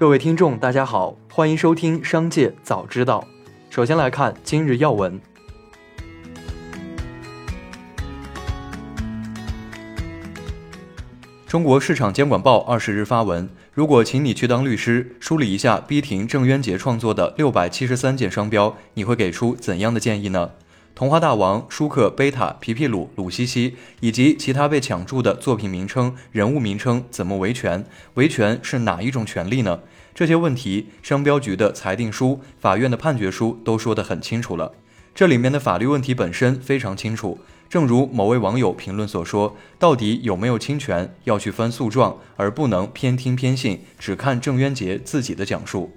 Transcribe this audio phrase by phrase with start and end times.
[0.00, 3.22] 各位听众，大家好，欢迎收听《商界早知道》。
[3.74, 5.20] 首先来看今日要闻。
[11.46, 20.52] 中国市场监管报二十日发文，如果请你去当律师，梳理一下逼停郑渊洁创作的六百七十三件商标，你会给出怎样的建议呢？
[21.00, 27.86] 童话大王、舒克、贝塔、皮皮鲁、鲁西西以及其他被抢注的作品名称、人物名称怎么维权？
[28.16, 29.80] 维权是哪一种权利呢？
[30.14, 34.72] 这些问题，商标局的裁定书、法院的判决书都说得很清楚了。
[35.14, 37.38] 这里面的法律问题本身非常清楚，
[37.70, 45.92] 正如某位网友评论所说：“到底有没有侵权，要去翻诉状，而不能偏听偏信，只看郑渊洁自己的讲述。”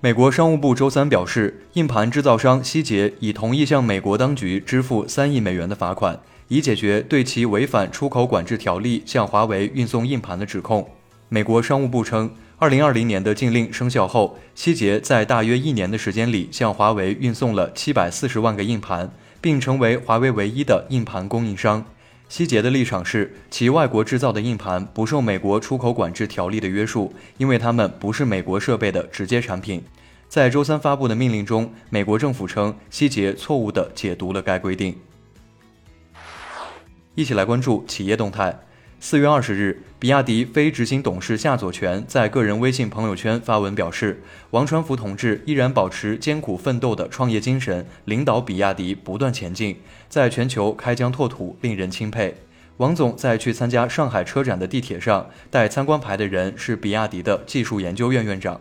[0.00, 10.88] 美国商务部周三表示，硬盘制造商希捷已同意向美国当局支付三亿美元的罚款，以解决对其违反出口管制条例向华为运送硬盘的指控。
[11.28, 21.84] 美国商务部称，二零二零年的禁令生效后，希捷在大约一年的时间里向华为运送了七百四十万个硬盘，并成为华为唯一的硬盘供应商。
[22.28, 29.82] 希捷的立场是，其外国制造的硬盘不受美国出口管制条例的约束，因为它们不是美国设备的直接产品。
[30.28, 34.94] 在周三发布的命令中，美国政府称希捷错误地解读了该规定。
[37.14, 38.58] 一起来关注企业动态。
[39.00, 49.76] 四月二十日，比亚迪非执行董事夏佐全在个人微信朋友圈发文表示，王传福同志依然保持艰苦奋斗的创业精神，领导比亚迪不断前进，
[50.08, 52.34] 在全球开疆拓土，令人钦佩。
[52.78, 58.60] 王总在去参加上海车展的地铁上，带参观牌的人是比亚迪的技术研究院院长。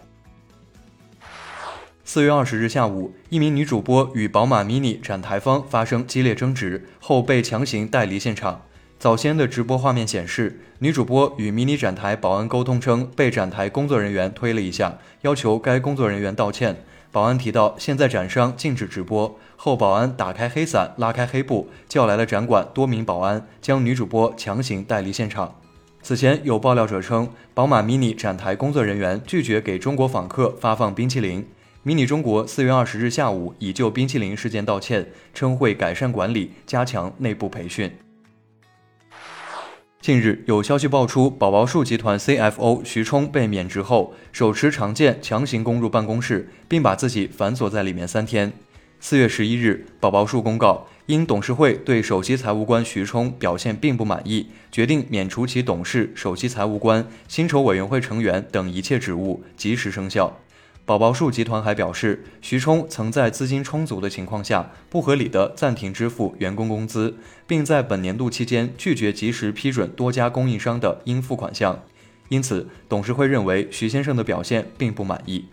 [2.05, 8.61] 四月二十日下午，一名女主播与宝马 Mini 展台方发生激烈争执后，被强行带离现场。
[8.99, 16.83] 早先的直播画面显示，女主播与迷你展台保安沟通称被展台工作人员推了一下，要求该工作人员道歉。
[17.11, 25.53] 保安提到现在展商禁止直播后，保安打开黑伞，拉开黑布，叫来了展馆多名保安，将女主播强行带离现场。
[26.01, 31.47] 此前有爆料者称，宝马 Mini 展台工作人员拒绝给中国访客发放冰淇淋。
[31.85, 37.91] Mini 中国四月二十日下午已就冰淇淋事件道歉，称会改善管理，加强内部培训。
[40.07, 48.53] 近日有消息爆出，宝宝树集团 CFO 徐冲被免职后，手持长剑强行攻入办公室，并把自己反锁在里面三天。
[49.01, 60.39] 四月十一日，宝宝树公告，因董事会对首席财务官徐冲表现并不满意，决定免除其董事、首席财务官、薪酬委员会成员等一切职务，及时生效。
[60.87, 71.83] 宝宝树集团还表示，徐冲曾在资金充足的情况下，不合理的暂停支付员工工资，并在本年度期间拒绝及时批准多家供应商的应付款项。
[72.29, 75.47] 因此，董事会认为徐先生的表现并不满意。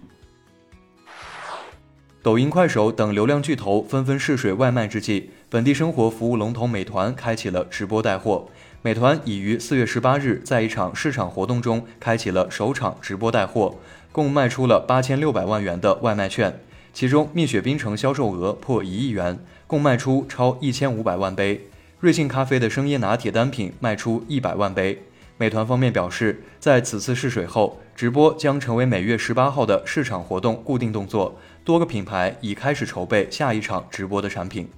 [2.22, 8.46] 抖音、快手等流量巨头纷纷试水外卖之际，本地生活服务龙头美团开启了直播带货。
[8.82, 13.74] 美团已于四月十八日在一场市场活动中开启了首场直播带货。
[14.14, 16.60] 共卖出了八千六百万元的外卖券，
[16.92, 21.62] 其中蜜雪冰城销售额破一亿元，共卖出超一千五百万杯；
[21.98, 25.02] 瑞幸咖啡的生椰拿铁单品卖出一百万杯。
[25.36, 34.68] 美团方面表示，在此次试水后，直播将成为每月十八号的市场活动固定动作，多个品牌已开始筹备下一场直播的产品。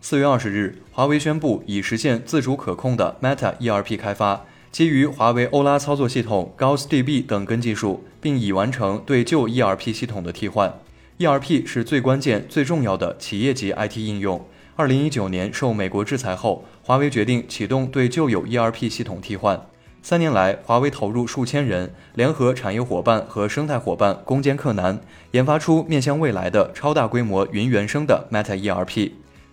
[0.00, 4.46] 四月二十日，华为宣布已实现自主可控的 Meta ERP 开发。
[4.70, 10.72] 基于华为欧拉操作系统、GaussDB 等根技术，并已完成对旧 ERP 系统的替换。
[11.18, 14.46] ERP 是最关键、最重要的企业级 IT 应用。
[14.76, 19.60] 二零一九年受美国制裁后，华为决定启动对旧有 ERP 系统替换。
[20.00, 25.00] 三年来，华为投入数千人，联合产业伙伴和生态伙伴，攻坚克难，
[25.32, 29.10] 研发出面向未来的超大规模云原生的 Meta ERP。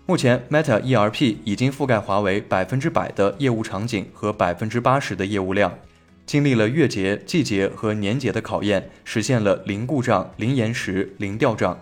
[0.07, 5.79] 目前，Meta ERP 已经覆盖华为百分之百的业务场景和百分之八十的业务量，
[6.27, 11.79] 经历了月结、季节和年节的考验，实现了零故障、零延时、零掉账。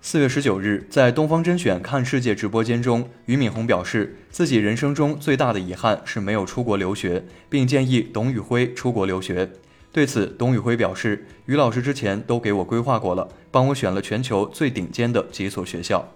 [0.00, 9.48] 四月十九日，在东方甄选看世界直播间中，俞敏洪表示，自己人生中最大的遗憾是没有出国留学，并建议董宇辉出国留学。
[9.92, 16.08] 对此，董宇辉表示，于老师之前都给我规划过了，帮我选了全球最顶尖的几所学校。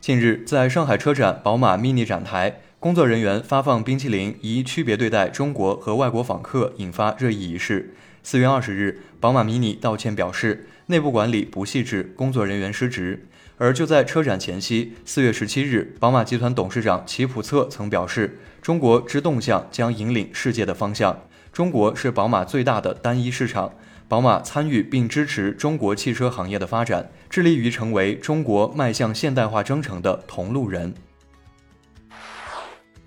[0.00, 7.92] 近日，在上海车展宝马 Mini 展台，工作人员发放冰淇淋，以区别对待中国和外国访客，引发热议一事。
[8.22, 13.26] 四月二十日，宝马 Mini 道歉表示，内部管理不细致，工作人员失职。
[13.56, 21.24] 而就在车展前夕，四月十七日，宝马集团董事长齐普策曾表示，中国之动向将引领世界的方向。
[21.58, 23.72] 中国是宝马最大的单一市场，
[24.06, 30.94] 宝马参与并支持中国汽车行业的发展，致力于成为中国迈向现代化征程的同路人。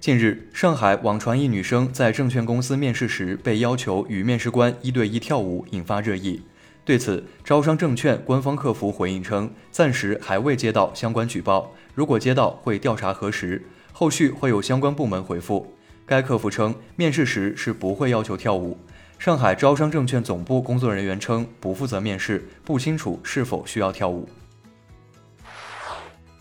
[0.02, 6.42] 近日，上海网传一女生在证券公司面试时被要求与面试官一对一跳舞，引发热议。
[6.84, 15.74] 对此，招商证券官方客服回应称，暂时还未接到相关举报，如果接到会调查核实，后续会有相关部门回复。
[16.06, 18.78] 该客服称，面试时是不会要求跳舞。
[19.20, 24.28] 上海招商证券总部工作人员称，不负责面试，不清楚是否需要跳舞。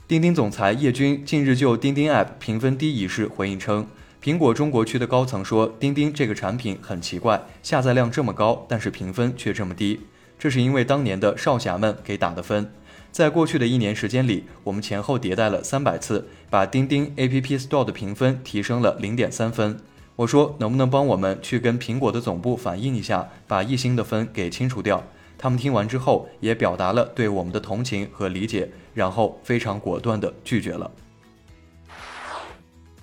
[0.09, 3.87] 钉钉总裁叶军近日就钉钉 App 评分低一事回应称，
[4.21, 10.01] 苹果中国区的高层说，钉钉这个产品很奇怪，下载量这么高，但是评分却这么低。
[10.39, 12.73] 这是因为当年的少侠们给打的分，
[13.13, 19.79] 在过去的一年时间里，我们前后迭代了三百次，把钉钉 App Store 的评分提升了零点三分。
[20.17, 25.03] 我说能不能帮我们去跟苹果的总部反映一下，把一星的分给清除掉？
[25.37, 30.91] 他们听完之后也表达了对我们的同情和理解，然后非常果断地拒绝了。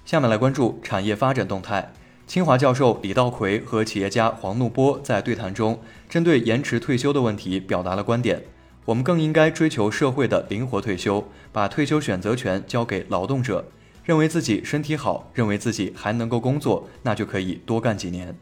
[0.06, 1.92] 下面来关注产业发展动态。
[2.27, 8.44] 清华教授李道葵和企业家黄怒波在对谈中，针对延迟退休的问题表达了观点：
[8.88, 13.66] 我们更应该追求社会的灵活退休，把退休选择权交给劳动者。
[14.06, 18.34] 认为自己身体好，认为自己还能够工作，那就可以多干几年。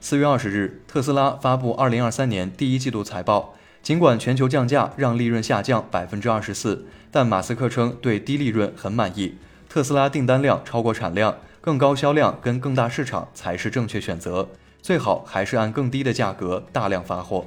[0.00, 3.54] 四月二十日，特斯拉发布二零二三年第一季度财报，
[3.84, 9.36] 尽管全球降价让利润下降百分之二十四，但马斯克称对低利润很满意。
[9.68, 11.36] 特斯拉订单量超过产量。
[11.60, 14.48] 更高销量跟更大市场才是正确选择，
[14.82, 17.46] 最好还是按更低的价格大量发货。